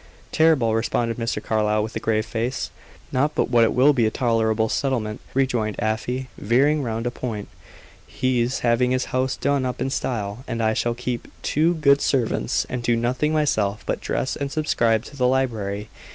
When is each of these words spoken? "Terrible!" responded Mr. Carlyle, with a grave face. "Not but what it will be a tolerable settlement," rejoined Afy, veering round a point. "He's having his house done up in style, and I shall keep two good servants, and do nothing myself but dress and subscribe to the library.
"Terrible!" 0.31 0.73
responded 0.73 1.17
Mr. 1.17 1.43
Carlyle, 1.43 1.83
with 1.83 1.95
a 1.95 1.99
grave 1.99 2.25
face. 2.25 2.71
"Not 3.11 3.35
but 3.35 3.51
what 3.51 3.63
it 3.63 3.71
will 3.71 3.93
be 3.93 4.07
a 4.07 4.09
tolerable 4.09 4.67
settlement," 4.67 5.21
rejoined 5.35 5.75
Afy, 5.77 6.27
veering 6.39 6.81
round 6.81 7.05
a 7.05 7.11
point. 7.11 7.49
"He's 8.07 8.61
having 8.61 8.89
his 8.89 9.05
house 9.13 9.37
done 9.37 9.63
up 9.63 9.79
in 9.79 9.91
style, 9.91 10.43
and 10.47 10.59
I 10.59 10.73
shall 10.73 10.95
keep 10.95 11.31
two 11.43 11.75
good 11.75 12.01
servants, 12.01 12.65
and 12.67 12.81
do 12.81 12.95
nothing 12.95 13.31
myself 13.31 13.83
but 13.85 14.01
dress 14.01 14.35
and 14.35 14.51
subscribe 14.51 15.03
to 15.05 15.15
the 15.15 15.27
library. 15.27 15.89